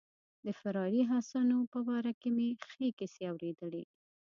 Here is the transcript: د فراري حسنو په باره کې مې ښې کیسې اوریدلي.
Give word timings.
د 0.45 0.47
فراري 0.59 1.01
حسنو 1.11 1.59
په 1.73 1.79
باره 1.87 2.11
کې 2.19 2.29
مې 2.35 2.49
ښې 2.71 2.87
کیسې 2.99 3.23
اوریدلي. 3.31 3.83